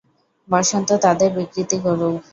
[0.47, 2.19] বসন্ত তাদের বিকৃত করুক!